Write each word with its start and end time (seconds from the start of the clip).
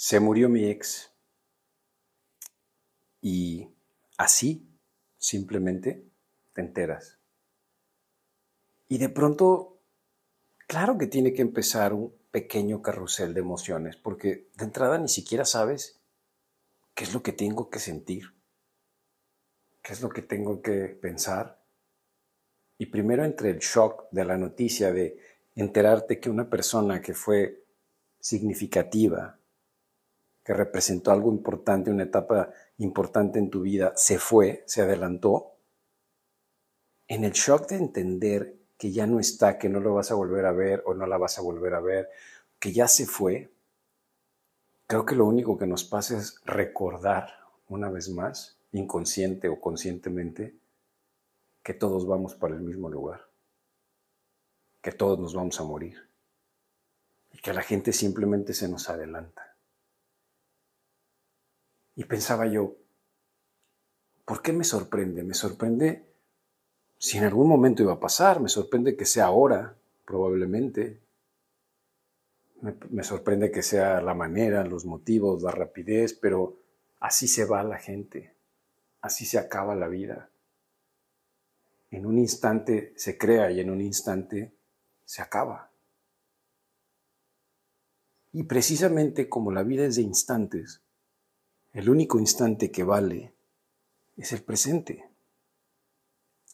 se 0.00 0.20
murió 0.20 0.48
mi 0.48 0.64
ex. 0.66 1.12
Y 3.20 3.68
así, 4.16 4.64
simplemente, 5.16 6.08
te 6.52 6.60
enteras. 6.60 7.18
Y 8.86 8.98
de 8.98 9.08
pronto, 9.08 9.80
claro 10.68 10.98
que 10.98 11.08
tiene 11.08 11.34
que 11.34 11.42
empezar 11.42 11.94
un 11.94 12.14
pequeño 12.30 12.80
carrusel 12.80 13.34
de 13.34 13.40
emociones, 13.40 13.96
porque 13.96 14.48
de 14.56 14.64
entrada 14.66 14.98
ni 14.98 15.08
siquiera 15.08 15.44
sabes 15.44 16.00
qué 16.94 17.02
es 17.02 17.12
lo 17.12 17.24
que 17.24 17.32
tengo 17.32 17.68
que 17.68 17.80
sentir, 17.80 18.32
qué 19.82 19.94
es 19.94 20.00
lo 20.00 20.10
que 20.10 20.22
tengo 20.22 20.62
que 20.62 20.96
pensar. 21.02 21.60
Y 22.78 22.86
primero 22.86 23.24
entre 23.24 23.50
el 23.50 23.58
shock 23.58 24.04
de 24.12 24.24
la 24.24 24.38
noticia 24.38 24.92
de 24.92 25.18
enterarte 25.56 26.20
que 26.20 26.30
una 26.30 26.48
persona 26.48 27.02
que 27.02 27.14
fue 27.14 27.66
significativa, 28.20 29.38
que 30.48 30.54
representó 30.54 31.10
algo 31.10 31.30
importante, 31.30 31.90
una 31.90 32.04
etapa 32.04 32.50
importante 32.78 33.38
en 33.38 33.50
tu 33.50 33.60
vida, 33.60 33.92
se 33.96 34.18
fue, 34.18 34.64
se 34.66 34.80
adelantó, 34.80 35.58
en 37.06 37.24
el 37.24 37.32
shock 37.32 37.68
de 37.68 37.76
entender 37.76 38.56
que 38.78 38.90
ya 38.90 39.06
no 39.06 39.20
está, 39.20 39.58
que 39.58 39.68
no 39.68 39.78
lo 39.78 39.92
vas 39.92 40.10
a 40.10 40.14
volver 40.14 40.46
a 40.46 40.52
ver 40.52 40.82
o 40.86 40.94
no 40.94 41.06
la 41.06 41.18
vas 41.18 41.38
a 41.38 41.42
volver 41.42 41.74
a 41.74 41.80
ver, 41.80 42.08
que 42.58 42.72
ya 42.72 42.88
se 42.88 43.04
fue, 43.04 43.52
creo 44.86 45.04
que 45.04 45.16
lo 45.16 45.26
único 45.26 45.58
que 45.58 45.66
nos 45.66 45.84
pasa 45.84 46.16
es 46.16 46.40
recordar 46.46 47.28
una 47.68 47.90
vez 47.90 48.08
más, 48.08 48.58
inconsciente 48.72 49.50
o 49.50 49.60
conscientemente, 49.60 50.56
que 51.62 51.74
todos 51.74 52.06
vamos 52.06 52.34
para 52.34 52.54
el 52.54 52.62
mismo 52.62 52.88
lugar, 52.88 53.28
que 54.80 54.92
todos 54.92 55.18
nos 55.18 55.34
vamos 55.34 55.60
a 55.60 55.64
morir 55.64 56.08
y 57.32 57.38
que 57.38 57.52
la 57.52 57.60
gente 57.60 57.92
simplemente 57.92 58.54
se 58.54 58.66
nos 58.66 58.88
adelanta. 58.88 59.47
Y 61.98 62.04
pensaba 62.04 62.46
yo, 62.46 62.76
¿por 64.24 64.40
qué 64.40 64.52
me 64.52 64.62
sorprende? 64.62 65.24
Me 65.24 65.34
sorprende 65.34 66.06
si 66.96 67.18
en 67.18 67.24
algún 67.24 67.48
momento 67.48 67.82
iba 67.82 67.94
a 67.94 67.98
pasar, 67.98 68.40
me 68.40 68.48
sorprende 68.48 68.96
que 68.96 69.04
sea 69.04 69.24
ahora, 69.24 69.76
probablemente. 70.04 71.00
Me, 72.60 73.02
sorprende 73.02 73.50
que 73.50 73.62
sea 73.62 74.00
la 74.00 74.14
manera, 74.14 74.64
los 74.64 74.84
motivos, 74.84 75.42
la 75.42 75.50
rapidez, 75.50 76.12
pero 76.12 76.60
así 77.00 77.26
se 77.26 77.44
va 77.44 77.64
la 77.64 77.78
gente, 77.78 78.32
así 79.00 79.26
se 79.26 79.40
acaba 79.40 79.74
la 79.74 79.88
vida. 79.88 80.30
En 81.90 82.06
un 82.06 82.16
instante 82.16 82.92
se 82.94 83.18
crea 83.18 83.50
y 83.50 83.58
en 83.58 83.70
un 83.70 83.80
instante 83.80 84.52
se 85.04 85.20
acaba. 85.20 85.72
Y 88.32 88.44
precisamente 88.44 89.28
como 89.28 89.50
la 89.50 89.64
vida 89.64 89.84
es 89.84 89.96
de 89.96 90.02
instantes, 90.02 90.80
el 91.78 91.88
único 91.88 92.18
instante 92.18 92.72
que 92.72 92.82
vale 92.82 93.32
es 94.16 94.32
el 94.32 94.42
presente. 94.42 95.08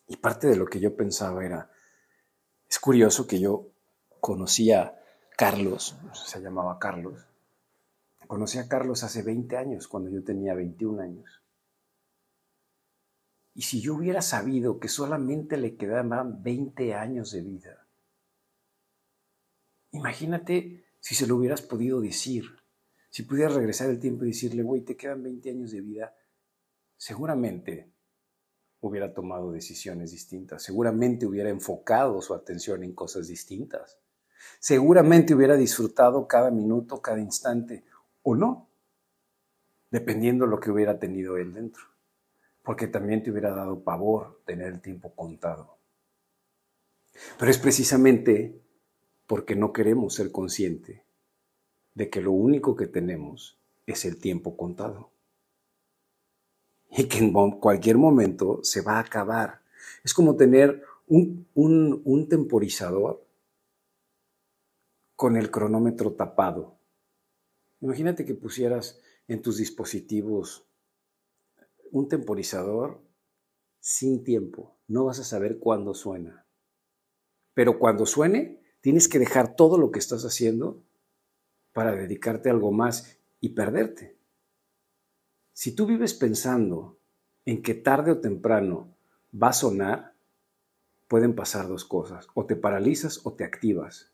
Y 0.07 0.19
parte 0.19 0.47
de 0.49 0.57
lo 0.57 0.67
que 0.67 0.81
yo 0.81 0.95
pensaba 0.95 1.43
era, 1.43 1.73
es 2.69 2.79
curioso 2.79 3.27
que 3.27 3.41
yo 3.41 3.71
conocía 4.21 4.83
a 4.83 5.01
Carlos, 5.35 5.97
se 6.13 6.43
llamaba 6.43 6.79
Carlos, 6.79 7.25
conocí 8.27 8.59
a 8.59 8.69
Carlos 8.69 9.03
hace 9.03 9.23
20 9.23 9.57
años, 9.57 9.89
cuando 9.89 10.11
yo 10.11 10.23
tenía 10.23 10.53
21 10.53 11.03
años. 11.03 11.41
Y 13.55 13.63
si 13.63 13.81
yo 13.81 13.95
hubiera 13.95 14.21
sabido 14.21 14.79
que 14.79 14.89
solamente 14.89 15.57
le 15.57 15.77
quedaban 15.77 16.43
20 16.43 16.93
años 16.93 17.31
de 17.31 17.41
vida, 17.41 17.87
imagínate 19.91 20.85
si 21.01 21.15
se 21.15 21.27
lo 21.27 21.37
hubieras 21.37 21.63
podido 21.63 22.03
decir, 22.03 22.63
si 23.15 23.23
pudieras 23.23 23.55
regresar 23.55 23.91
el 23.91 24.01
tiempo 24.01 24.25
y 24.25 24.31
decirle, 24.31 24.65
güey, 24.65 24.81
te 24.81 24.97
quedan 24.97 25.23
20 25.23 25.49
años 25.49 25.71
de 25.71 25.81
vida, 25.81 26.17
seguramente 26.97 27.93
hubiera 28.81 29.15
tomado 29.15 29.53
decisiones 29.53 30.11
distintas, 30.11 30.65
seguramente 30.65 31.25
hubiera 31.25 31.49
enfocado 31.49 32.21
su 32.21 32.35
atención 32.35 32.83
en 32.83 32.93
cosas 32.93 33.29
distintas, 33.29 34.01
seguramente 34.59 35.33
hubiera 35.33 35.57
disfrutado 35.57 36.27
cada 36.27 36.51
minuto, 36.51 37.01
cada 37.01 37.21
instante, 37.21 37.85
o 38.25 38.35
no, 38.35 38.69
dependiendo 39.93 40.45
lo 40.47 40.59
que 40.59 40.73
hubiera 40.73 40.99
tenido 40.99 41.37
él 41.37 41.55
dentro, 41.55 41.85
porque 42.65 42.89
también 42.89 43.23
te 43.23 43.31
hubiera 43.31 43.55
dado 43.55 43.85
pavor 43.85 44.43
tener 44.45 44.73
el 44.73 44.81
tiempo 44.81 45.15
contado. 45.15 45.79
Pero 47.39 47.49
es 47.49 47.59
precisamente 47.59 48.61
porque 49.29 49.55
no 49.55 49.73
queremos 49.73 50.15
ser 50.15 50.33
conscientes 50.33 51.05
de 51.95 52.11
que 52.11 52.21
lo 52.21 52.33
único 52.33 52.77
que 52.77 52.87
tenemos 52.87 53.59
es 53.87 54.05
el 54.05 54.19
tiempo 54.19 54.57
contado 54.57 55.11
y 56.97 57.09
que 57.09 57.19
en 57.19 57.33
cualquier 57.33 57.99
momento 57.99 58.61
se 58.63 58.81
va 58.81 58.95
a 58.95 59.01
acabar. 59.01 59.61
Es 60.05 60.15
como 60.15 60.37
tener 60.37 60.83
un, 61.07 61.47
un, 61.55 62.29
temporizador 62.29 63.27
con 65.17 65.37
el 65.37 65.51
cronómetro 65.51 66.13
tapado. 66.13 66.77
Imagínate 67.81 68.25
que 68.25 68.35
pusieras 68.35 69.01
en 69.29 69.43
tus 69.43 69.59
dispositivos 69.59 70.67
un 71.91 72.09
temporizador 72.09 73.01
sin 73.81 74.25
tiempo. 74.25 74.77
No 74.87 75.05
vas 75.05 75.19
a 75.19 75.25
saber 75.25 75.59
cuándo 75.59 75.95
suena. 75.95 76.47
Pero 77.55 77.79
cuando 77.79 78.07
suene, 78.07 78.61
tienes 78.81 79.09
que 79.09 79.19
dejar 79.19 79.57
todo 79.57 79.79
lo 79.79 79.91
que 79.91 79.99
estás 79.99 80.25
haciendo 80.25 80.83
para 81.75 81.95
dedicarte 81.95 82.49
a 82.49 82.53
algo 82.53 82.73
más 82.73 83.19
y 83.41 83.51
perderte. 83.51 84.17
Si 85.53 85.73
tú 85.75 85.85
vives 85.85 86.15
pensando 86.15 86.99
en 87.45 87.63
que 87.63 87.75
tarde 87.75 88.13
o 88.13 88.21
temprano 88.21 88.97
va 89.31 89.49
a 89.49 89.53
sonar, 89.53 90.15
pueden 91.09 91.35
pasar 91.35 91.69
dos 91.69 91.85
cosas. 91.85 92.29
O 92.35 92.47
te 92.47 92.57
paralizas 92.57 93.21
o 93.25 93.35
te 93.35 93.45
activas. 93.45 94.13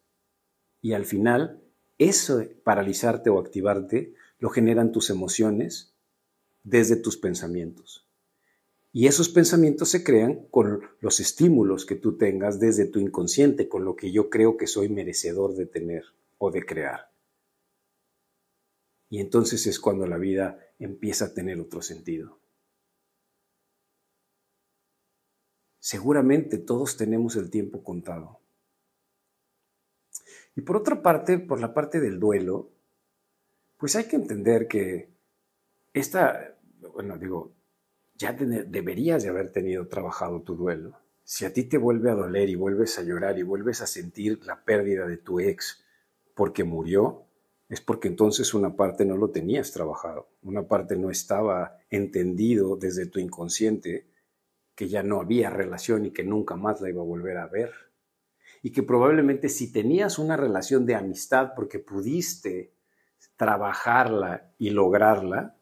Y 0.83 0.95
al 0.95 1.05
final, 1.05 1.63
eso 1.99 2.43
paralizarte 2.65 3.31
o 3.31 3.39
activarte 3.39 4.15
lo 4.39 4.49
generan 4.49 4.91
tus 4.91 5.11
emociones 5.11 5.95
desde 6.65 6.97
tus 6.97 7.17
pensamientos. 7.17 8.09
Y 8.93 9.07
esos 9.07 9.29
pensamientos 9.29 9.91
se 9.91 10.03
crean 10.03 10.47
con 10.51 10.81
los 11.01 11.21
estímulos 11.21 11.87
que 11.87 11.95
tú 11.95 12.17
tengas 12.17 12.59
desde 12.59 12.87
tu 12.87 12.99
inconsciente, 12.99 13.69
con 13.69 13.85
lo 13.85 13.95
que 13.95 14.11
yo 14.11 14.31
creo 14.31 14.57
que 14.57 14.67
soy 14.67 14.89
merecedor 14.89 15.55
de 15.55 15.67
tener 15.67 16.05
o 16.39 16.51
de 16.51 16.65
crear. 16.65 17.10
Y 19.11 19.21
entonces 19.21 19.67
es 19.67 19.81
cuando 19.81 20.07
la 20.07 20.17
vida 20.17 20.59
empieza 20.79 21.27
a 21.27 21.35
tener 21.35 21.61
otro 21.61 21.83
sentido. 21.83 22.39
Seguramente 25.81 26.59
todos 26.59 26.97
tenemos 26.97 27.35
el 27.35 27.51
tiempo 27.51 27.83
contado. 27.83 28.39
Y 30.55 30.61
por 30.61 30.77
otra 30.77 31.03
parte, 31.03 31.39
por 31.39 31.61
la 31.61 31.75
parte 31.75 31.99
del 32.01 32.21
duelo, 32.21 32.71
pues 33.77 33.97
hay 33.97 34.05
que 34.05 34.17
entender 34.17 34.69
que 34.69 35.11
esta, 35.93 36.57
bueno, 36.95 37.19
digo, 37.19 37.53
ya 38.15 38.33
deberías 38.33 39.23
de 39.25 39.31
haber 39.31 39.51
tenido 39.51 39.89
trabajado 39.89 40.43
tu 40.43 40.55
duelo. 40.55 40.97
Si 41.25 41.45
a 41.45 41.53
ti 41.53 41.65
te 41.65 41.79
vuelve 41.79 42.11
a 42.11 42.15
doler 42.15 42.49
y 42.49 42.55
vuelves 42.55 42.99
a 42.99 43.03
llorar 43.03 43.39
y 43.39 43.43
vuelves 43.43 43.81
a 43.81 43.87
sentir 43.87 44.45
la 44.45 44.63
pérdida 44.63 45.07
de 45.07 45.17
tu 45.17 45.41
ex 45.41 45.83
porque 46.35 46.63
murió, 46.63 47.27
es 47.71 47.81
porque 47.81 48.09
entonces 48.09 48.53
una 48.53 48.75
parte 48.75 49.05
no 49.05 49.17
lo 49.17 49.31
tenías 49.31 49.71
trabajado, 49.71 50.29
una 50.43 50.67
parte 50.67 50.97
no 50.97 51.09
estaba 51.09 51.79
entendido 51.89 52.77
desde 52.77 53.07
tu 53.07 53.21
inconsciente 53.21 54.09
que 54.75 54.89
ya 54.89 55.05
no 55.05 55.21
había 55.21 55.51
relación 55.51 56.05
y 56.05 56.11
que 56.11 56.25
nunca 56.25 56.57
más 56.57 56.81
la 56.81 56.89
iba 56.89 57.01
a 57.01 57.05
volver 57.05 57.37
a 57.39 57.47
ver. 57.47 57.71
Y 58.61 58.73
que 58.73 58.83
probablemente 58.83 59.49
si 59.49 59.73
tenías 59.73 60.19
una 60.19 60.37
relación 60.37 60.85
de 60.85 60.97
amistad 60.97 61.53
porque 61.55 61.79
pudiste 61.79 62.73
trabajarla 63.37 64.53
y 64.59 64.71
lograrla, 64.71 65.57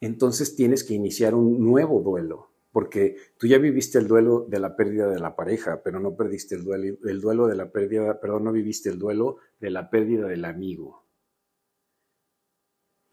entonces 0.00 0.54
tienes 0.54 0.84
que 0.84 0.92
iniciar 0.92 1.34
un 1.34 1.64
nuevo 1.64 2.02
duelo, 2.02 2.50
porque 2.70 3.16
tú 3.38 3.46
ya 3.46 3.56
viviste 3.56 3.98
el 3.98 4.08
duelo 4.08 4.44
de 4.46 4.58
la 4.58 4.76
pérdida 4.76 5.08
de 5.08 5.20
la 5.20 5.36
pareja, 5.36 5.82
pero 5.82 6.00
no 6.00 6.16
perdiste 6.16 6.54
el 6.54 6.64
duelo, 6.64 6.98
el 7.02 7.20
duelo 7.22 7.46
de 7.46 7.56
la 7.56 7.72
pérdida, 7.72 8.20
perdón, 8.20 8.44
no 8.44 8.52
viviste 8.52 8.90
el 8.90 8.98
duelo 8.98 9.38
de 9.58 9.70
la 9.70 9.88
pérdida 9.88 10.26
del 10.26 10.44
amigo. 10.44 11.03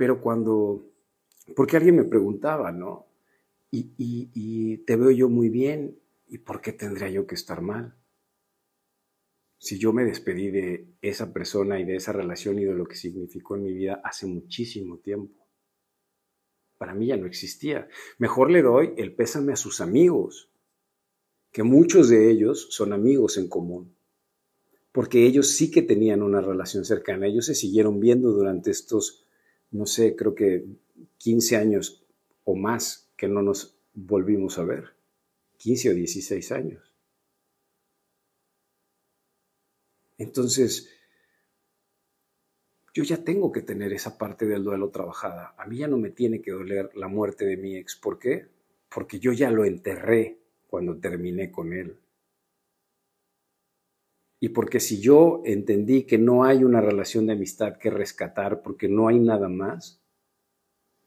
Pero 0.01 0.19
cuando, 0.19 0.95
porque 1.55 1.77
alguien 1.77 1.95
me 1.97 2.05
preguntaba, 2.05 2.71
¿no? 2.71 3.05
Y, 3.69 3.91
y, 3.99 4.77
te 4.77 4.95
veo 4.95 5.11
yo 5.11 5.29
muy 5.29 5.49
bien, 5.49 5.99
¿y 6.27 6.39
por 6.39 6.59
qué 6.59 6.73
tendría 6.73 7.11
yo 7.11 7.27
que 7.27 7.35
estar 7.35 7.61
mal? 7.61 7.93
Si 9.59 9.77
yo 9.77 9.93
me 9.93 10.03
despedí 10.03 10.49
de 10.49 10.87
esa 11.03 11.31
persona 11.31 11.79
y 11.79 11.85
de 11.85 11.97
esa 11.97 12.13
relación 12.13 12.57
y 12.57 12.65
de 12.65 12.73
lo 12.73 12.87
que 12.87 12.95
significó 12.95 13.57
en 13.57 13.61
mi 13.61 13.73
vida 13.73 14.01
hace 14.03 14.25
muchísimo 14.25 14.97
tiempo. 14.97 15.45
Para 16.79 16.95
mí 16.95 17.05
ya 17.05 17.17
no 17.17 17.27
existía. 17.27 17.87
Mejor 18.17 18.49
le 18.49 18.63
doy 18.63 18.95
el 18.97 19.13
pésame 19.13 19.53
a 19.53 19.55
sus 19.55 19.81
amigos, 19.81 20.49
que 21.51 21.61
muchos 21.61 22.09
de 22.09 22.31
ellos 22.31 22.69
son 22.71 22.91
amigos 22.91 23.37
en 23.37 23.47
común, 23.47 23.95
porque 24.91 25.27
ellos 25.27 25.49
sí 25.49 25.69
que 25.69 25.83
tenían 25.83 26.23
una 26.23 26.41
relación 26.41 26.85
cercana, 26.85 27.27
ellos 27.27 27.45
se 27.45 27.53
siguieron 27.53 27.99
viendo 27.99 28.31
durante 28.31 28.71
estos 28.71 29.27
no 29.71 29.85
sé, 29.85 30.15
creo 30.15 30.35
que 30.35 30.65
15 31.17 31.57
años 31.57 32.03
o 32.43 32.55
más 32.55 33.09
que 33.15 33.27
no 33.27 33.41
nos 33.41 33.77
volvimos 33.93 34.59
a 34.59 34.63
ver. 34.63 34.95
15 35.57 35.91
o 35.91 35.93
16 35.93 36.51
años. 36.51 36.95
Entonces, 40.17 40.89
yo 42.93 43.03
ya 43.03 43.23
tengo 43.23 43.51
que 43.51 43.61
tener 43.61 43.93
esa 43.93 44.17
parte 44.17 44.45
del 44.45 44.63
duelo 44.63 44.89
trabajada. 44.89 45.55
A 45.57 45.65
mí 45.65 45.77
ya 45.77 45.87
no 45.87 45.97
me 45.97 46.09
tiene 46.09 46.41
que 46.41 46.51
doler 46.51 46.89
la 46.95 47.07
muerte 47.07 47.45
de 47.45 47.57
mi 47.57 47.77
ex. 47.77 47.95
¿Por 47.95 48.19
qué? 48.19 48.47
Porque 48.93 49.19
yo 49.19 49.31
ya 49.31 49.49
lo 49.49 49.65
enterré 49.65 50.39
cuando 50.67 50.97
terminé 50.97 51.51
con 51.51 51.73
él. 51.73 51.97
Y 54.43 54.49
porque 54.49 54.79
si 54.79 54.99
yo 54.99 55.43
entendí 55.45 56.03
que 56.03 56.17
no 56.17 56.43
hay 56.43 56.63
una 56.63 56.81
relación 56.81 57.27
de 57.27 57.33
amistad 57.33 57.77
que 57.77 57.91
rescatar 57.91 58.63
porque 58.63 58.89
no 58.89 59.07
hay 59.07 59.19
nada 59.19 59.47
más, 59.47 60.01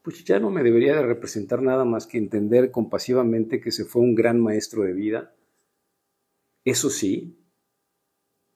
pues 0.03 0.23
ya 0.25 0.39
no 0.39 0.51
me 0.51 0.63
debería 0.63 0.95
de 0.95 1.03
representar 1.03 1.61
nada 1.61 1.85
más 1.85 2.07
que 2.07 2.17
entender 2.17 2.71
compasivamente 2.71 3.61
que 3.61 3.73
se 3.73 3.87
fue 3.87 4.03
un 4.03 4.15
gran 4.15 4.41
maestro 4.41 4.85
de 4.85 4.93
vida. 4.93 5.35
Eso 6.65 6.91
sí, 6.91 7.37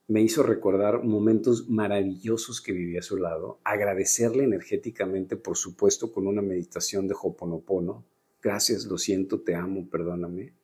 me 0.07 0.23
hizo 0.23 0.45
recordar 0.45 1.03
momentos 1.03 1.69
maravillosos 1.69 2.61
que 2.61 2.71
viví 2.71 2.97
a 2.97 3.03
su 3.03 3.17
lado, 3.17 3.59
agradecerle 3.65 4.45
energéticamente, 4.45 5.35
por 5.35 5.57
supuesto, 5.57 6.13
con 6.13 6.29
una 6.29 6.41
meditación 6.41 7.09
de 7.09 7.17
Hoponopono. 7.21 8.05
Gracias, 8.41 8.85
lo 8.85 8.97
siento, 8.97 9.41
te 9.41 9.57
amo, 9.57 9.89
perdóname. 9.91 10.58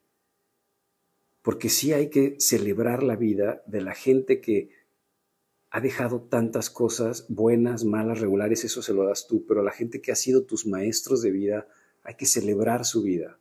Porque 1.44 1.68
sí 1.68 1.92
hay 1.92 2.10
que 2.10 2.34
celebrar 2.40 3.04
la 3.04 3.14
vida 3.14 3.62
de 3.66 3.82
la 3.82 3.94
gente 3.94 4.40
que 4.40 4.70
ha 5.70 5.80
dejado 5.80 6.22
tantas 6.22 6.70
cosas 6.70 7.26
buenas, 7.28 7.84
malas, 7.84 8.18
regulares, 8.18 8.64
eso 8.64 8.82
se 8.82 8.94
lo 8.94 9.04
das 9.04 9.28
tú, 9.28 9.46
pero 9.46 9.62
la 9.62 9.70
gente 9.70 10.00
que 10.00 10.10
ha 10.10 10.16
sido 10.16 10.42
tus 10.42 10.66
maestros 10.66 11.22
de 11.22 11.30
vida, 11.30 11.68
hay 12.02 12.16
que 12.16 12.26
celebrar 12.26 12.84
su 12.84 13.04
vida 13.04 13.38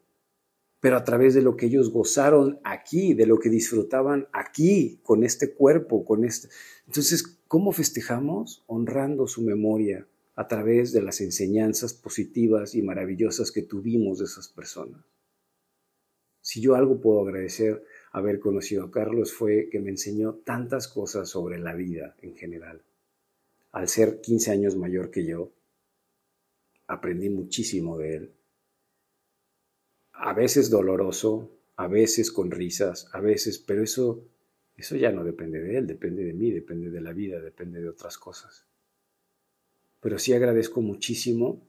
pero 0.84 0.98
a 0.98 1.06
través 1.06 1.34
de 1.34 1.42
lo 1.42 1.56
que 1.56 1.68
ellos 1.68 1.94
gozaron 1.94 2.60
aquí, 2.66 3.14
de 3.14 3.26
lo 3.26 3.40
que 3.40 3.48
disfrutaban 3.48 4.28
aquí, 4.34 5.00
con 5.02 5.24
este 5.24 5.54
cuerpo, 5.54 6.04
con 6.04 6.26
este... 6.26 6.50
Entonces, 6.86 7.40
¿cómo 7.48 7.72
festejamos? 7.72 8.66
Honrando 8.68 9.26
su 9.26 9.44
memoria 9.44 10.06
a 10.36 10.50
través 10.50 10.92
de 10.92 11.02
las 11.02 11.22
enseñanzas 11.22 11.94
positivas 11.94 12.76
y 12.76 12.82
maravillosas 12.82 13.54
que 13.54 13.62
tuvimos 13.62 14.20
de 14.20 14.26
esas 14.26 14.50
personas. 14.50 15.06
Si 16.42 16.60
yo 16.60 16.76
algo 16.76 17.00
puedo 17.00 17.22
agradecer 17.22 17.86
haber 18.14 18.40
conocido 18.40 18.86
a 18.86 18.92
Carlos 18.92 19.34
fue 19.34 19.68
que 19.70 19.80
me 19.80 19.90
enseñó 19.90 20.36
tantas 20.36 20.88
cosas 20.88 21.28
sobre 21.28 21.60
la 21.60 21.74
vida 21.74 22.16
en 22.22 22.36
general. 22.36 22.82
Al 23.74 23.90
ser 23.90 24.22
15 24.22 24.52
años 24.52 24.76
mayor 24.78 25.12
que 25.12 25.26
yo, 25.26 25.52
aprendí 26.88 27.30
muchísimo 27.30 27.98
de 27.98 28.16
él 28.16 28.34
a 30.14 30.34
veces 30.34 30.70
doloroso, 30.70 31.52
a 31.76 31.88
veces 31.88 32.32
con 32.32 32.50
risas, 32.50 33.10
a 33.12 33.20
veces, 33.20 33.60
pero 33.60 33.84
eso, 33.84 34.24
eso 34.78 34.96
ya 34.96 35.12
no 35.12 35.24
depende 35.24 35.60
de 35.60 35.78
él, 35.78 35.86
depende 35.86 36.24
de 36.24 36.34
mí, 36.34 36.52
depende 36.52 36.90
de 36.90 37.02
la 37.02 37.12
vida, 37.12 37.42
depende 37.42 37.82
de 37.82 37.90
otras 37.90 38.18
cosas. 38.18 38.66
Pero 40.00 40.18
sí 40.18 40.34
agradezco 40.34 40.82
muchísimo 40.82 41.68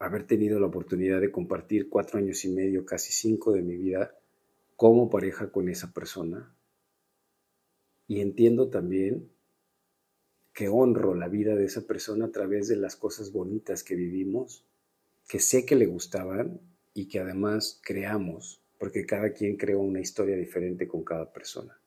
haber 0.00 0.26
tenido 0.26 0.58
la 0.58 0.66
oportunidad 0.66 1.20
de 1.20 1.30
compartir 1.30 1.88
cuatro 1.88 2.18
años 2.18 2.44
y 2.44 2.48
medio, 2.48 2.84
casi 2.84 3.12
cinco 3.12 3.52
de 3.52 3.62
mi 3.62 3.76
vida 3.76 4.18
como 4.76 5.10
pareja 5.10 5.50
con 5.50 5.68
esa 5.68 5.92
persona. 5.92 6.54
Y 8.06 8.20
entiendo 8.20 8.68
también 8.68 9.30
que 10.52 10.68
honro 10.68 11.14
la 11.14 11.28
vida 11.28 11.56
de 11.56 11.64
esa 11.64 11.86
persona 11.86 12.26
a 12.26 12.30
través 12.30 12.68
de 12.68 12.76
las 12.76 12.96
cosas 12.96 13.32
bonitas 13.32 13.82
que 13.82 13.96
vivimos, 13.96 14.64
que 15.28 15.40
sé 15.40 15.66
que 15.66 15.74
le 15.74 15.86
gustaban 15.86 16.60
y 16.92 17.08
que 17.08 17.18
además 17.18 17.80
creamos, 17.84 18.62
porque 18.78 19.04
cada 19.04 19.32
quien 19.32 19.56
creó 19.56 19.80
una 19.80 20.00
historia 20.00 20.36
diferente 20.36 20.86
con 20.86 21.02
cada 21.02 21.32
persona. 21.32 21.80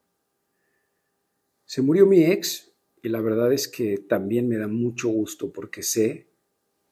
Se 1.65 1.81
murió 1.81 2.05
mi 2.05 2.25
ex 2.25 2.73
y 3.01 3.09
la 3.09 3.21
verdad 3.21 3.53
es 3.53 3.67
que 3.67 3.97
también 3.97 4.47
me 4.49 4.57
da 4.57 4.67
mucho 4.67 5.09
gusto 5.09 5.51
porque 5.51 5.83
sé 5.83 6.27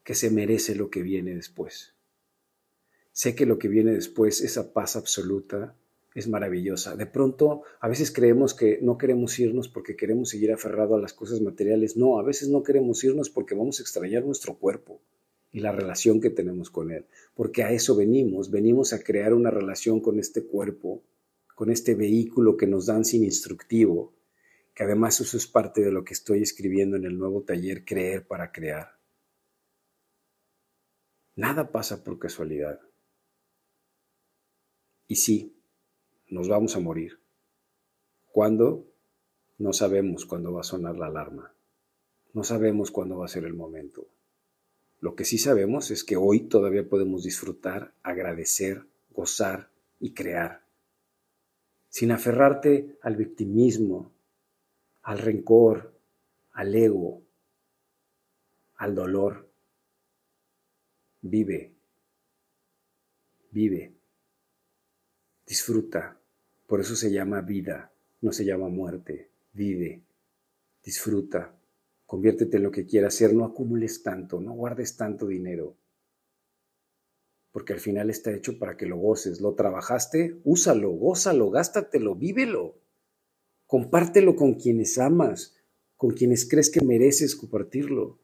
que 0.04 0.16
se 0.16 0.30
merece 0.30 0.76
lo 0.76 0.90
que 0.90 1.02
viene 1.02 1.36
después. 1.36 1.94
Sé 3.12 3.36
que 3.36 3.46
lo 3.46 3.58
que 3.58 3.68
viene 3.68 3.92
después, 3.92 4.42
esa 4.42 4.74
paz 4.74 4.96
absoluta, 4.96 5.76
es 6.16 6.30
maravillosa. 6.30 6.96
De 6.96 7.06
pronto, 7.06 7.64
a 7.82 7.90
veces 7.90 8.10
creemos 8.10 8.54
que 8.54 8.80
no 8.82 8.98
queremos 8.98 9.38
irnos 9.38 9.68
porque 9.68 9.98
queremos 9.98 10.30
seguir 10.30 10.54
aferrado 10.54 10.96
a 10.96 11.02
las 11.02 11.14
cosas 11.14 11.42
materiales. 11.42 11.98
No, 11.98 12.18
a 12.18 12.24
veces 12.24 12.48
no 12.48 12.64
queremos 12.64 13.04
irnos 13.04 13.30
porque 13.30 13.54
vamos 13.54 13.80
a 13.80 13.84
extrañar 13.84 14.24
nuestro 14.24 14.58
cuerpo 14.58 15.02
y 15.52 15.60
la 15.60 15.74
relación 15.74 16.22
que 16.22 16.30
tenemos 16.30 16.70
con 16.70 16.92
Él. 16.92 17.06
Porque 17.36 17.64
a 17.64 17.72
eso 17.74 17.98
venimos, 17.98 18.50
venimos 18.50 18.94
a 18.94 19.04
crear 19.04 19.34
una 19.34 19.52
relación 19.52 20.00
con 20.00 20.18
este 20.18 20.46
cuerpo, 20.46 21.04
con 21.54 21.70
este 21.70 21.96
vehículo 21.96 22.56
que 22.56 22.66
nos 22.66 22.86
dan 22.86 23.04
sin 23.04 23.26
instructivo, 23.26 24.14
que 24.74 24.84
además 24.84 25.20
eso 25.20 25.36
es 25.36 25.48
parte 25.48 25.82
de 25.82 25.92
lo 25.92 26.06
que 26.06 26.14
estoy 26.14 26.42
escribiendo 26.42 26.96
en 26.96 27.04
el 27.04 27.18
nuevo 27.18 27.44
taller 27.44 27.84
Creer 27.84 28.26
para 28.26 28.54
Crear. 28.54 28.98
Nada 31.36 31.74
pasa 31.74 32.06
por 32.06 32.20
casualidad. 32.20 32.80
Y 35.08 35.18
sí, 35.18 35.55
nos 36.30 36.48
vamos 36.48 36.76
a 36.76 36.80
morir. 36.80 37.20
¿Cuándo? 38.32 38.86
No 39.58 39.74
sabemos 39.74 40.26
cuándo 40.26 40.52
va 40.54 40.62
a 40.62 40.64
sonar 40.64 40.98
la 40.98 41.08
alarma. 41.08 41.54
No 42.34 42.44
sabemos 42.44 42.92
cuándo 42.92 43.18
va 43.18 43.26
a 43.26 43.30
ser 43.30 43.46
el 43.46 43.54
momento. 43.54 44.08
Lo 45.00 45.16
que 45.16 45.24
sí 45.24 45.38
sabemos 45.38 45.92
es 45.92 46.04
que 46.04 46.18
hoy 46.18 46.42
todavía 46.42 46.88
podemos 46.88 47.24
disfrutar, 47.24 47.94
agradecer, 48.04 48.86
gozar 49.12 49.70
y 50.00 50.14
crear. 50.14 50.66
Sin 51.90 52.12
aferrarte 52.12 52.98
al 53.02 53.16
victimismo, 53.16 54.12
al 55.04 55.20
rencor, 55.20 55.94
al 56.52 56.76
ego, 56.76 57.22
al 58.78 58.96
dolor. 58.96 59.50
Vive, 61.22 61.74
vive, 63.52 63.95
disfruta. 65.46 66.20
Por 66.68 66.82
eso 66.82 66.96
se 66.96 67.12
llama 67.12 67.42
vida, 67.42 67.92
no 68.22 68.32
se 68.32 68.46
llama 68.46 68.70
muerte. 68.70 69.30
Vive, 69.54 70.04
disfruta, 70.84 71.56
Conviértete 72.06 72.58
en 72.58 72.64
lo 72.64 72.72
que 72.72 72.86
quieras 72.86 73.16
ser, 73.16 73.34
no 73.34 73.46
acumules 73.46 74.04
tanto, 74.04 74.40
no 74.40 74.54
guardes 74.54 74.96
tanto 74.96 75.28
dinero. 75.28 75.76
Porque 77.52 77.74
al 77.74 77.80
final 77.80 78.10
está 78.10 78.32
hecho 78.32 78.60
para 78.60 78.78
que 78.78 78.86
lo 78.86 78.98
goces. 78.98 79.42
Lo 79.42 79.56
trabajaste, 79.56 80.40
úsalo, 80.44 80.92
gózalo, 80.92 81.50
gástatelo, 81.50 82.16
vívelo. 82.16 82.78
Compártelo 83.66 84.36
con 84.36 84.56
quienes 84.56 84.98
amas, 84.98 85.56
con 85.96 86.12
quienes 86.12 86.48
crees 86.48 86.70
que 86.70 86.82
mereces 86.82 87.36
compartirlo. 87.36 88.20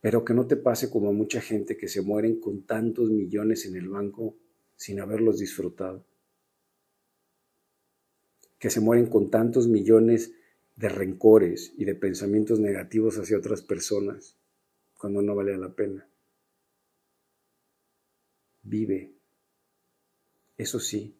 Pero 0.00 0.24
que 0.24 0.34
no 0.34 0.46
te 0.46 0.56
pase 0.56 0.90
como 0.90 1.08
a 1.08 1.12
mucha 1.12 1.40
gente 1.40 1.76
que 1.76 1.88
se 1.88 2.02
mueren 2.02 2.38
con 2.38 2.62
tantos 2.66 3.10
millones 3.10 3.66
en 3.66 3.76
el 3.76 3.88
banco 3.88 4.36
sin 4.80 4.98
haberlos 4.98 5.38
disfrutado. 5.38 6.06
Que 8.58 8.70
se 8.70 8.80
mueren 8.80 9.10
con 9.10 9.30
tantos 9.30 9.68
millones 9.68 10.32
de 10.74 10.88
rencores 10.88 11.74
y 11.76 11.84
de 11.84 11.94
pensamientos 11.94 12.60
negativos 12.60 13.18
hacia 13.18 13.36
otras 13.36 13.60
personas 13.60 14.38
cuando 14.96 15.20
no 15.20 15.34
vale 15.34 15.58
la 15.58 15.74
pena. 15.74 16.08
Vive. 18.62 19.12
Eso 20.56 20.80
sí, 20.80 21.14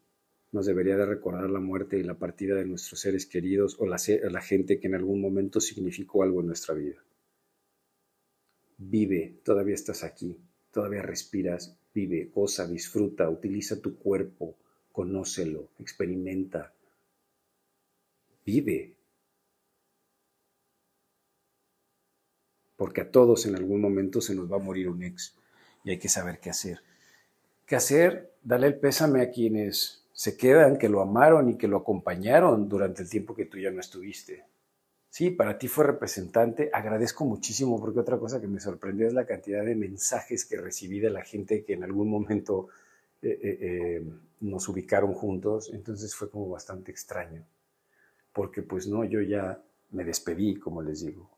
nos 0.52 0.64
debería 0.64 0.96
de 0.96 1.04
recordar 1.04 1.50
la 1.50 1.60
muerte 1.60 1.98
y 1.98 2.02
la 2.02 2.18
partida 2.18 2.54
de 2.54 2.64
nuestros 2.64 3.00
seres 3.00 3.26
queridos 3.26 3.76
o 3.78 3.86
la, 3.86 3.98
la 4.30 4.40
gente 4.40 4.80
que 4.80 4.86
en 4.86 4.94
algún 4.94 5.20
momento 5.20 5.60
significó 5.60 6.22
algo 6.22 6.40
en 6.40 6.46
nuestra 6.46 6.74
vida. 6.74 7.04
Vive, 8.78 9.42
todavía 9.44 9.74
estás 9.74 10.02
aquí, 10.02 10.40
todavía 10.70 11.02
respiras, 11.02 11.78
vive, 11.94 12.30
goza, 12.34 12.66
disfruta, 12.66 13.28
utiliza 13.28 13.80
tu 13.80 13.96
cuerpo, 13.98 14.56
conócelo, 14.92 15.68
experimenta. 15.78 16.72
Vive, 18.44 18.94
porque 22.76 23.02
a 23.02 23.10
todos 23.10 23.44
en 23.44 23.56
algún 23.56 23.80
momento 23.80 24.22
se 24.22 24.34
nos 24.34 24.50
va 24.50 24.56
a 24.56 24.60
morir 24.60 24.88
un 24.88 25.02
ex 25.02 25.36
y 25.84 25.90
hay 25.90 25.98
que 25.98 26.08
saber 26.08 26.40
qué 26.40 26.48
hacer. 26.48 26.80
¿Qué 27.66 27.76
hacer? 27.76 28.32
Dale 28.42 28.68
el 28.68 28.78
pésame 28.78 29.20
a 29.20 29.30
quienes 29.30 30.02
se 30.12 30.36
quedan, 30.36 30.78
que 30.78 30.88
lo 30.88 31.02
amaron 31.02 31.50
y 31.50 31.56
que 31.56 31.68
lo 31.68 31.76
acompañaron 31.76 32.68
durante 32.68 33.02
el 33.02 33.10
tiempo 33.10 33.34
que 33.34 33.44
tú 33.44 33.58
ya 33.58 33.70
no 33.70 33.80
estuviste. 33.80 34.44
Sí, 35.10 35.30
para 35.30 35.58
ti 35.58 35.66
fue 35.66 35.84
representante. 35.84 36.70
Agradezco 36.72 37.24
muchísimo 37.24 37.80
porque 37.80 37.98
otra 37.98 38.16
cosa 38.18 38.40
que 38.40 38.46
me 38.46 38.60
sorprendió 38.60 39.08
es 39.08 39.12
la 39.12 39.26
cantidad 39.26 39.64
de 39.64 39.74
mensajes 39.74 40.44
que 40.44 40.56
recibí 40.56 41.00
de 41.00 41.10
la 41.10 41.24
gente 41.24 41.64
que 41.64 41.74
en 41.74 41.82
algún 41.82 42.08
momento 42.08 42.68
eh, 43.20 43.38
eh, 43.42 43.58
eh, 43.60 44.04
nos 44.40 44.68
ubicaron 44.68 45.12
juntos. 45.12 45.70
Entonces 45.74 46.14
fue 46.14 46.30
como 46.30 46.48
bastante 46.48 46.92
extraño. 46.92 47.44
Porque 48.32 48.62
pues 48.62 48.86
no, 48.86 49.04
yo 49.04 49.20
ya 49.20 49.60
me 49.90 50.04
despedí, 50.04 50.56
como 50.56 50.80
les 50.80 51.04
digo. 51.04 51.28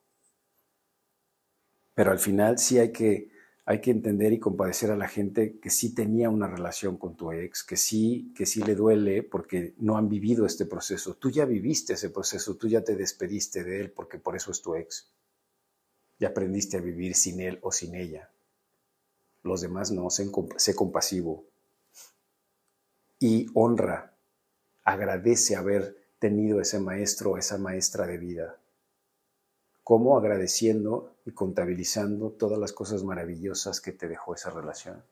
Pero 1.94 2.10
al 2.10 2.18
final 2.18 2.58
sí 2.58 2.78
hay 2.78 2.92
que, 2.92 3.30
hay 3.64 3.80
que 3.80 3.92
entender 3.92 4.32
y 4.32 4.40
compadecer 4.40 4.90
a 4.90 4.96
la 4.96 5.06
gente 5.06 5.58
que 5.60 5.70
sí 5.70 5.94
tenía 5.94 6.30
una 6.30 6.48
relación 6.48 6.96
con 6.96 7.16
tu 7.16 7.30
ex, 7.30 7.62
que 7.62 7.76
sí, 7.76 8.32
que 8.36 8.44
sí 8.44 8.62
le 8.62 8.74
duele 8.74 9.22
porque 9.22 9.74
no 9.78 9.96
han 9.96 10.08
vivido 10.08 10.46
este 10.46 10.66
proceso. 10.66 11.14
Tú 11.14 11.30
ya 11.30 11.44
viviste 11.44 11.92
ese 11.92 12.10
proceso, 12.10 12.56
tú 12.56 12.66
ya 12.66 12.82
te 12.82 12.96
despediste 12.96 13.62
de 13.62 13.80
él 13.80 13.90
porque 13.92 14.18
por 14.18 14.34
eso 14.34 14.50
es 14.50 14.62
tu 14.62 14.74
ex. 14.74 15.08
Ya 16.18 16.28
aprendiste 16.28 16.76
a 16.76 16.80
vivir 16.80 17.14
sin 17.14 17.40
él 17.40 17.60
o 17.62 17.70
sin 17.70 17.94
ella. 17.94 18.30
Los 19.44 19.60
demás 19.60 19.92
no, 19.92 20.10
sé, 20.10 20.28
sé 20.56 20.74
compasivo. 20.74 21.44
Y 23.20 23.46
honra, 23.54 24.16
agradece 24.82 25.54
haber 25.54 25.96
tenido 26.18 26.60
ese 26.60 26.80
maestro 26.80 27.32
o 27.32 27.38
esa 27.38 27.58
maestra 27.58 28.06
de 28.06 28.18
vida 28.18 28.61
como 29.82 30.16
agradeciendo 30.16 31.16
y 31.24 31.32
contabilizando 31.32 32.30
todas 32.30 32.58
las 32.58 32.72
cosas 32.72 33.02
maravillosas 33.02 33.80
que 33.80 33.92
te 33.92 34.08
dejó 34.08 34.34
esa 34.34 34.50
relación, 34.50 35.02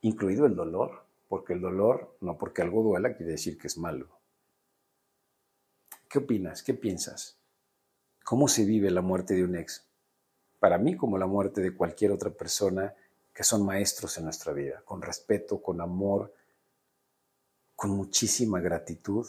incluido 0.00 0.46
el 0.46 0.54
dolor, 0.54 1.04
porque 1.28 1.52
el 1.52 1.60
dolor, 1.60 2.16
no 2.20 2.38
porque 2.38 2.62
algo 2.62 2.82
duela, 2.82 3.14
quiere 3.14 3.32
decir 3.32 3.58
que 3.58 3.66
es 3.66 3.78
malo. 3.78 4.08
¿Qué 6.08 6.18
opinas? 6.18 6.62
¿Qué 6.62 6.74
piensas? 6.74 7.36
¿Cómo 8.24 8.46
se 8.46 8.64
vive 8.64 8.90
la 8.90 9.02
muerte 9.02 9.34
de 9.34 9.44
un 9.44 9.56
ex? 9.56 9.84
Para 10.60 10.78
mí, 10.78 10.96
como 10.96 11.18
la 11.18 11.26
muerte 11.26 11.60
de 11.60 11.74
cualquier 11.76 12.12
otra 12.12 12.30
persona 12.30 12.94
que 13.34 13.44
son 13.44 13.66
maestros 13.66 14.16
en 14.16 14.24
nuestra 14.24 14.52
vida, 14.52 14.82
con 14.84 15.02
respeto, 15.02 15.60
con 15.60 15.80
amor, 15.80 16.32
con 17.74 17.90
muchísima 17.90 18.60
gratitud 18.60 19.26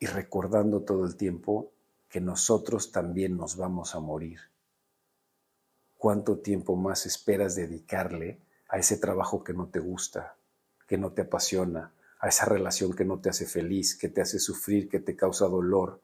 y 0.00 0.06
recordando 0.06 0.80
todo 0.80 1.04
el 1.04 1.14
tiempo 1.14 1.70
que 2.08 2.20
nosotros 2.20 2.90
también 2.90 3.36
nos 3.36 3.56
vamos 3.56 3.94
a 3.94 4.00
morir. 4.00 4.40
¿Cuánto 5.98 6.38
tiempo 6.38 6.74
más 6.74 7.04
esperas 7.04 7.54
dedicarle 7.54 8.40
a 8.68 8.78
ese 8.78 8.96
trabajo 8.96 9.44
que 9.44 9.52
no 9.52 9.68
te 9.68 9.78
gusta, 9.78 10.36
que 10.88 10.96
no 10.96 11.12
te 11.12 11.22
apasiona, 11.22 11.92
a 12.18 12.28
esa 12.28 12.46
relación 12.46 12.94
que 12.96 13.04
no 13.04 13.20
te 13.20 13.28
hace 13.28 13.44
feliz, 13.46 13.94
que 13.94 14.08
te 14.08 14.22
hace 14.22 14.38
sufrir, 14.38 14.88
que 14.88 15.00
te 15.00 15.14
causa 15.14 15.46
dolor, 15.46 16.00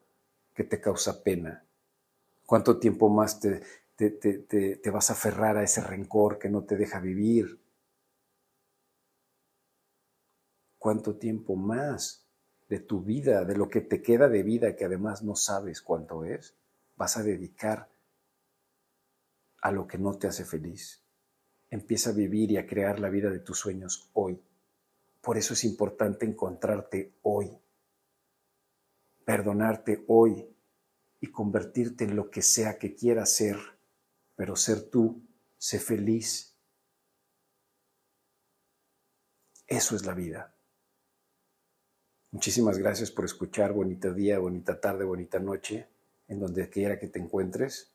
que 0.55 0.65
te 0.65 0.79
causa 0.79 1.23
pena? 1.23 1.65
¿Cuánto 2.45 2.79
tiempo 2.79 3.09
más 3.09 3.41
te, 3.41 3.62
te, 3.97 4.11
te, 4.11 4.76
te 4.76 4.91
vas 4.91 5.09
a 5.09 5.15
aferrar 5.15 5.57
a 5.57 5.65
ese 5.65 5.81
rencor 5.81 6.38
que 6.38 6.50
no 6.50 6.65
te 6.65 6.76
deja 6.76 7.00
vivir? 7.00 7.59
¿Cuánto 10.79 11.17
tiempo 11.17 11.57
más 11.57 12.25
de 12.68 12.80
tu 12.80 13.02
vida, 13.02 13.44
de 13.44 13.56
lo 13.56 13.68
que 13.68 13.80
te 13.80 14.02
queda 14.02 14.28
de 14.28 14.42
vida, 14.42 14.75
que 14.75 14.85
además 14.85 15.23
no 15.23 15.37
sabes 15.37 15.82
cuánto 15.82 16.25
es, 16.25 16.56
vas 16.96 17.16
a 17.16 17.23
dedicar 17.23 17.88
a 19.62 19.70
lo 19.70 19.87
que 19.87 19.99
no 19.99 20.18
te 20.18 20.26
hace 20.26 20.44
feliz. 20.44 21.02
Empieza 21.70 22.11
a 22.11 22.14
vivir 22.14 22.50
y 22.50 22.56
a 22.56 22.66
crear 22.66 22.99
la 23.00 23.08
vida 23.08 23.30
de 23.30 23.40
tus 23.40 23.58
sueños 23.58 24.11
hoy. 24.14 24.40
Por 25.20 25.38
eso 25.38 25.54
es 25.54 25.64
importante 25.64 26.26
encontrarte 26.26 27.14
hoy, 27.23 27.50
perdonarte 29.25 30.04
hoy 30.06 30.49
y 31.20 31.26
convertirte 31.28 32.04
en 32.04 32.14
lo 32.14 32.30
que 32.30 32.42
sea 32.42 32.78
que 32.78 32.94
quieras 32.94 33.32
ser, 33.32 33.56
pero 34.37 34.54
ser 34.54 34.88
tú, 34.88 35.23
sé 35.58 35.78
feliz. 35.80 36.56
Eso 39.66 39.96
es 39.96 40.06
la 40.06 40.14
vida. 40.14 40.56
Muchísimas 42.37 42.76
gracias 42.76 43.11
por 43.11 43.25
escuchar. 43.25 43.73
Bonito 43.73 44.12
día, 44.12 44.38
bonita 44.38 44.78
tarde, 44.78 45.05
bonita 45.05 45.38
noche, 45.38 45.88
en 46.28 46.38
donde 46.38 46.69
quiera 46.69 46.99
que 46.99 47.07
te 47.07 47.19
encuentres. 47.19 47.95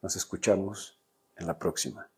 Nos 0.00 0.14
escuchamos 0.14 1.02
en 1.34 1.48
la 1.48 1.58
próxima. 1.58 2.08